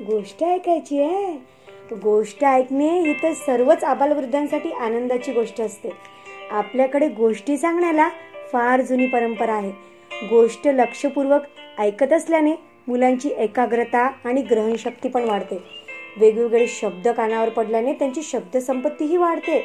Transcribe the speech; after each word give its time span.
गोष्ट 0.00 0.44
ऐकायची 0.44 1.02
आहे? 1.02 1.32
गोष्ट 1.94 2.44
ऐकणे 2.44 3.00
ही 3.00 3.12
तर 3.12 3.32
सर्वच 3.32 3.84
आबालवृद्धांसाठी 3.84 4.70
आनंदाची 4.70 5.32
गोष्ट 5.32 5.60
असते. 5.60 5.88
आपल्याकडे 6.50 7.08
गोष्टी 7.08 7.56
सांगण्याला 7.56 8.08
फार 8.52 8.80
जुनी 8.80 9.06
परंपरा 9.06 9.52
आहे. 9.52 9.72
गोष्ट 10.26 10.68
लक्षपूर्वक 10.68 11.40
ऐकत 11.78 12.12
असल्याने 12.12 12.52
मुलांची 12.88 13.28
एकाग्रता 13.28 14.10
आणि 14.24 14.42
ग्रहणशक्ती 14.42 15.08
पण 15.08 15.24
वाढते. 15.24 15.58
वेगवेगळे 16.16 16.66
शब्द 16.66 17.08
कानावर 17.08 17.48
पडल्याने 17.48 17.92
त्यांची 17.92 18.22
शब्दसंपत्तीही 18.22 19.16
वाढते. 19.16 19.64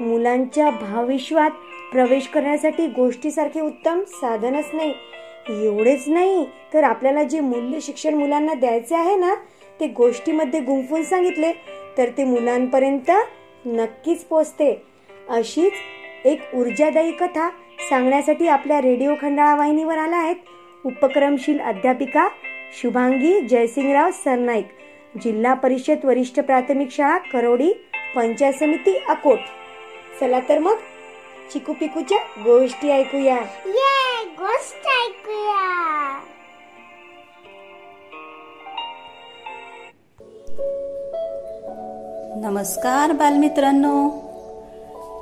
मुलांच्या 0.00 0.70
भावविश्वात 0.70 1.50
प्रवेश 1.92 2.26
करण्यासाठी 2.28 2.86
गोष्टीसारखे 2.86 3.60
उत्तम 3.60 4.00
साधनच 4.06 4.70
नाही. 4.72 4.94
एवढेच 5.48 6.08
नाही 6.08 6.46
तर 6.74 6.84
आपल्याला 6.84 7.22
जे 7.22 7.40
मूल्य 7.40 7.80
शिक्षण 7.80 8.14
मुलांना 8.14 8.54
द्यायचे 8.54 8.94
आहे 8.94 9.16
ना 9.16 9.34
ते 9.80 9.86
गोष्टीमध्ये 9.86 10.60
गुंफून 10.60 11.02
सांगितले 11.02 11.52
तर 11.98 12.08
ते 12.08 12.24
मुलांपर्यंत 12.24 13.10
नक्कीच 13.66 14.24
पोचते. 14.24 14.82
अशीच 15.28 15.72
एक 16.24 16.54
ऊर्जादायी 16.54 17.12
कथा 17.12 17.50
सांगण्यासाठी 17.90 18.48
आपल्या 18.48 18.80
रेडिओ 18.80 19.14
खंडाळा 19.22 19.54
वाहिनीवर 19.54 19.98
आला 19.98 20.16
आहेत 20.16 20.36
उपक्रमशील 20.84 21.60
अध्यापिका 21.60 22.28
शुभांगी 22.72 23.40
जयसिंगराव 23.40 24.10
सरनाईक 24.10 24.66
जिल्हा 25.22 25.54
परिषद 25.54 26.04
वरिष्ठ 26.04 26.40
प्राथमिक 26.40 26.88
शाळा 26.90 27.18
करोडी 27.18 27.72
पंचायत 28.16 28.52
समिती 28.52 28.96
अकोट. 29.08 29.38
चला 30.20 30.40
तर 30.48 30.58
मग 30.58 30.76
चिकू 31.52 31.72
पिकूच्या 31.72 32.18
गोष्टी 32.18 32.90
ऐकूया. 32.90 33.38
गोष्ट 34.38 34.86
ऐकूया. 34.86 36.19
नमस्कार 42.36 43.12
बालमित्रांनो. 43.12 44.08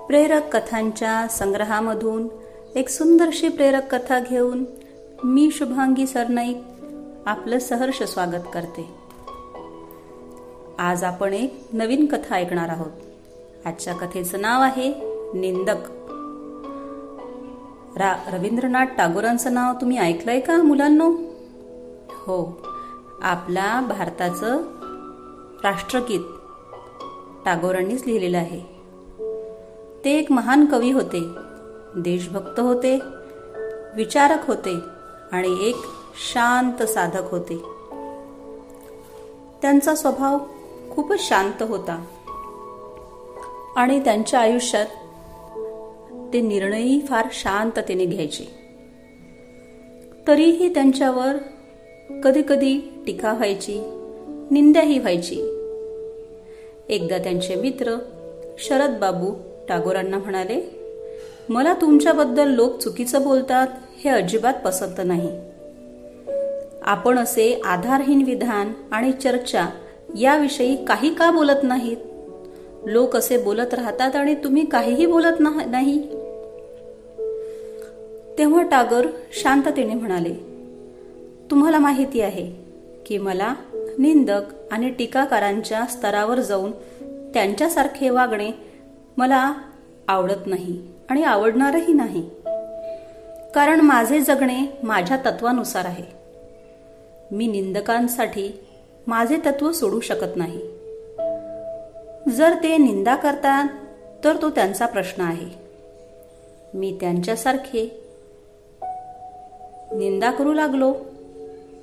प्रेरक 0.07 0.57
कथांच्या 0.57 1.27
संग्रहामधून 1.29 2.29
एक 2.75 2.89
सुंदरशी 2.89 3.49
प्रेरक 3.49 3.95
कथा 3.95 4.21
घेऊन 4.21 4.65
मी 5.25 5.51
शुभांगी 5.51 6.07
सरनाईक 6.07 6.65
आपलं 7.27 7.59
सहर्ष 7.59 8.03
स्वागत 8.03 8.43
करते. 8.55 8.91
आज 10.79 11.05
आपण 11.05 11.33
एक 11.33 11.69
नवीन 11.73 12.07
कथा 12.07 12.35
ऐकणार 12.35 12.69
आहोत. 12.69 12.93
आजच्या 13.65 13.95
कथेचं 13.95 14.41
नाव 14.41 14.63
आहे 14.63 14.93
निंदक. 15.35 15.91
रा 17.99 18.17
रवींद्रनाथ 18.33 18.87
टागोरांचं 18.99 19.55
नाव 19.55 19.75
तुम्ही 19.81 19.99
ऐकलंय 19.99 20.41
का 20.41 20.63
मुलांनो? 20.63 21.11
हो 22.11 22.63
आपला 23.23 23.81
भारताचं 23.81 24.57
राष्ट्रगीत. 25.65 26.21
टागोरांनीच 27.45 28.07
लिहिलेलं 28.07 28.39
आहे. 28.39 28.61
ते 30.05 30.19
एक 30.19 30.33
महान 30.33 30.67
कवी 30.67 30.91
होते 30.91 31.21
देशभक्त 31.97 32.61
होते 32.61 32.99
विचारक 33.97 34.39
होते 34.47 34.77
आणि 35.33 35.69
एक 35.69 35.77
शांत 36.33 36.83
साधक 36.83 37.31
होते. 37.31 37.57
त्यांचा 39.63 39.95
स्वभाव 39.95 40.39
खूपच 40.91 41.21
शांत 41.21 41.63
होता. 41.63 42.05
आणि 43.77 44.01
त्यांच्या 44.01 44.41
आयुष्यात 44.41 44.87
ते 46.33 46.41
निर्णयही 46.41 47.01
फार 47.01 47.29
शांततेने 47.33 48.05
घ्यायचे. 48.05 48.59
तरीही 50.27 50.75
त्यांच्यावर 50.75 51.37
कधी 52.25 52.43
कधी 52.49 53.03
टीका 53.07 53.33
व्हायची 53.33 53.81
निंदाही 54.51 54.99
व्हायची. 54.99 55.58
एकदा 56.89 57.19
त्यांचे 57.19 57.55
मित्र 57.55 57.97
शरद 58.59 58.99
बाबू 59.01 59.35
टागोरांना 59.69 60.19
म्हणाले 60.19 60.61
मला 61.49 61.75
तुमच्याबद्दल 61.81 62.49
लोक 62.49 62.79
चुकीचं 62.79 63.23
बोलतात 63.23 63.67
हे 64.05 64.11
अजिबात 64.11 64.55
पसंत 64.65 65.01
नाही. 65.05 65.31
आपण 66.83 67.19
असे 67.19 67.61
आधारहीन 67.65 68.23
विधान 68.23 68.73
आणि 68.91 69.13
चर्चा 69.13 69.67
याविषयी 70.19 70.85
काही 70.85 71.15
का 71.15 71.31
बोलत 71.31 71.63
नाहीत? 71.63 71.97
लोक 72.87 73.17
असे 73.17 73.43
बोलत 73.43 73.75
राहतात 73.75 74.17
आणि 74.17 74.35
तुम्ही 74.35 74.65
काहीही 74.67 75.07
बोलत 75.07 75.41
नाही 75.41 75.99
तेव्हा 78.39 78.63
टागोर 78.63 79.07
शांततेने 79.33 79.95
म्हणाले 79.95 80.35
तुम्हाला 81.51 81.79
माहिती 81.79 82.21
आहे 82.21 82.53
की 83.07 83.19
मला 83.19 83.55
निंदक 83.99 84.43
आणि 84.71 84.91
टीकाकारांच्या 84.91 85.87
स्तरावर 85.87 86.41
जाऊन 86.41 86.71
त्यांच्यासारखे 87.35 88.11
वागणे 88.11 88.51
मला 89.17 89.53
आवडत 90.09 90.47
नाही 90.47 90.83
आणि 91.09 91.23
आवडणारही 91.23 91.93
नाही. 91.93 92.31
कारण 93.55 93.81
माझे 93.81 94.21
जगणे 94.21 94.79
माझ्या 94.83 95.17
तत्वानुसार 95.17 95.85
आहे. 95.85 96.05
मी 97.31 97.47
निंदकांसाठी 97.47 98.65
माझे 99.07 99.37
तत्व 99.37 99.73
सोडू 99.73 100.01
शकत 100.01 100.37
नाही. 100.37 100.61
जर 102.31 102.55
ते 102.63 102.77
निंदा 102.77 103.17
करतात 103.17 103.69
तर 104.25 104.43
तो 104.43 104.51
त्यांचा 104.51 104.87
प्रश्न 104.87 105.23
आहे. 105.23 105.69
मी 106.75 106.99
त्यांच्यासारखे 107.01 108.05
निंदा 109.93 110.31
करू 110.31 110.53
लागलो 110.53 110.95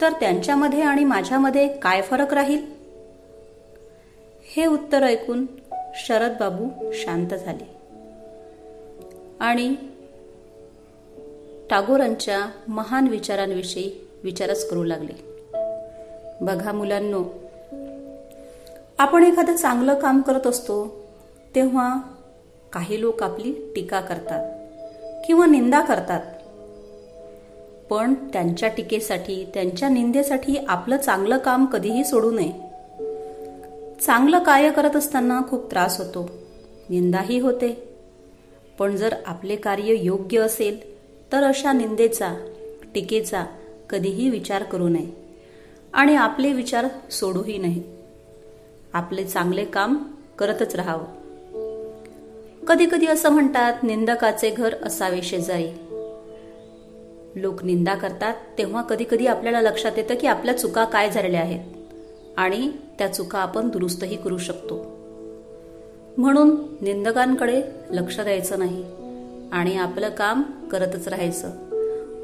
तर 0.01 0.11
त्यांच्यामध्ये 0.11 0.81
आणि 0.81 1.03
माझ्यामध्ये 1.03 1.67
काय 1.67 2.01
फरक 2.01 2.33
राहील? 2.33 2.66
हे 4.56 4.66
उत्तर 4.66 5.03
ऐकून 5.03 5.45
शरद 5.95 6.31
बाबू 6.39 6.91
शांत 6.94 7.28
झाले. 7.28 7.75
आणि 9.39 9.75
टागोरांच्या 11.69 12.45
महान 12.67 13.07
विचारांविषयी 13.07 14.07
विचारच 14.23 14.69
करू 14.69 14.83
लागले. 14.83 15.35
बघा 16.41 16.72
मुलांनो 16.72 17.23
आपण 18.97 19.23
एखादं 19.23 19.56
चांगलं 19.56 19.94
काम 19.94 20.22
करत 20.22 20.47
असतो 20.47 21.06
तेव्हा 21.56 21.97
काही 22.73 23.01
लोक 23.01 23.23
आपली 23.23 23.73
टीका 23.75 24.00
करतात 24.00 24.67
किंवा 25.27 25.45
निंदा 25.45 25.81
करतात. 25.81 26.22
पण 27.90 28.13
त्यांच्या 28.13 28.69
टीकेसाठी 28.69 29.46
त्यांच्या 29.53 29.90
निंदेसाठी 29.90 30.56
आपलं 30.68 30.97
चांगलं 30.97 31.38
काम 31.38 31.66
कधीही 31.66 32.03
सोडू 32.03 32.31
नये. 32.31 32.51
चांगलं 34.01 34.40
कार्य 34.40 34.72
करत 34.72 34.96
असताना 34.96 35.41
खूप 35.50 35.72
त्रास 35.72 35.97
होतो. 35.97 36.29
निंदाही 36.90 37.40
होते. 37.40 37.90
पण 38.79 38.95
जर 38.95 39.16
आपले 39.25 39.56
कार्य 39.56 39.95
योग्य 39.97 40.40
असेल 40.40 40.97
तर 41.31 41.44
अशा 41.44 41.74
निंदेचा 41.74 42.35
टीकेचा 42.94 43.45
कधीही 43.90 44.29
विचार 44.29 44.63
करू 44.63 44.90
नये. 44.90 45.07
आणि 45.94 46.16
आपले 46.16 46.53
विचार 46.53 46.85
सोडूही 47.12 47.57
नये. 47.57 47.97
आपले 48.94 49.24
चांगले 49.24 49.66
काम 49.66 49.97
करतच 50.40 50.75
राहावं. 50.75 51.06
कधी 52.68 52.85
कधी 52.91 53.06
असं 53.06 53.29
म्हणतात 53.29 53.84
निंदकाचे 53.84 54.50
घर 54.50 54.75
असावे 54.84 55.22
शेजारी. 55.22 55.68
लोक 57.35 57.63
निंदा 57.63 57.96
करतात 57.96 58.34
तेव्हा 58.57 58.81
कधीकधी 58.81 59.28
आपल्याला 59.28 59.62
लक्षात 59.62 59.91
येतं 59.97 60.16
की 60.16 60.28
आपल्या 60.28 60.57
चुका 60.57 60.85
काय 60.85 61.09
झालेल्या 61.09 61.41
आहेत. 61.41 61.59
आणि 62.38 62.72
त्या 63.00 63.13
चुका 63.13 63.40
आपण 63.40 63.69
दुरुस्तही 63.69 64.18
करू 64.18 64.38
शकतो. 64.38 64.85
म्हणून 66.18 66.56
निंदकांकडे 66.81 67.62
लक्ष 67.91 68.19
द्यायचं 68.19 68.59
नाही 68.59 68.84
आणि 69.51 69.78
आपलं 69.78 70.09
काम 70.09 70.41
करतच 70.72 71.07
राहायचं. 71.07 71.51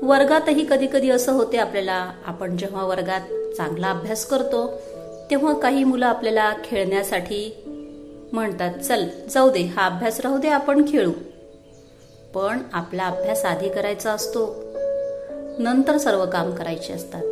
वर्गातही 0.01 0.65
कधी 0.69 0.87
कधी 0.93 1.09
असं 1.09 1.31
होते 1.31 1.57
आपल्याला 1.57 2.11
आपण 2.25 2.57
जेव्हा 2.57 2.85
वर्गात 2.85 3.53
चांगला 3.57 3.89
अभ्यास 3.89 4.25
करतो 4.25 4.81
तेव्हा 5.29 5.53
काही 5.53 5.83
मुलं 5.83 6.05
आपल्याला 6.05 6.53
खेळण्यासाठी 6.63 7.63
म्हणतात 8.33 8.73
चल 8.73 9.05
जाऊ 9.29 9.49
दे 9.49 9.61
हा 9.61 9.85
अभ्यास 9.85 10.19
राहू 10.19 10.37
दे 10.37 10.47
आपण 10.47 10.85
खेळू. 10.91 11.11
पण 12.33 12.57
आपला 12.73 13.05
अभ्यास 13.05 13.45
आधी 13.45 13.69
करायचा 13.69 14.11
असतो. 14.11 14.70
नंतर 15.59 15.97
सर्व 15.97 16.25
काम 16.25 16.55
करायचे 16.55 16.93
असतात. 16.93 17.23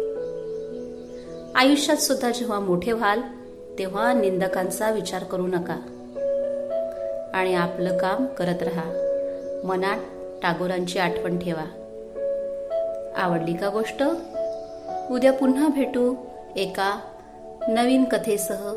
आयुष्यात 1.55 1.97
सुद्धा 1.97 2.31
जेव्हा 2.31 2.59
मोठे 2.59 2.91
व्हाल 2.91 3.21
तेव्हा 3.79 4.13
निंदकांचा 4.13 4.91
विचार 4.91 5.23
करू 5.23 5.47
नका. 5.47 5.75
आणि 7.33 7.55
आपलं 7.55 7.97
काम 7.97 8.25
करत 8.25 8.63
राहा. 8.63 8.91
मनात 9.63 9.99
टागोरांची 10.43 10.99
आठवण 10.99 11.37
ठेवा. 11.37 11.65
आवडली 13.17 13.53
का 13.53 13.69
गोष्ट? 13.69 14.03
उद्या 15.11 15.33
पुन्हा 15.33 15.67
भेटू 15.67 16.15
एका 16.55 16.99
नवीन 17.67 18.03
कथेसह 18.03 18.73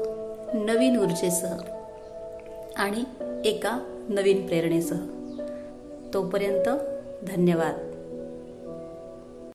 नवीन 0.54 1.00
ऊर्जेसह 1.00 1.56
आणि 2.76 3.04
एका 3.44 4.04
नवीन 4.08 4.46
प्रेरणेसह. 4.46 4.96
तोपर्यंत 6.14 6.68
धन्यवाद. 7.28 7.91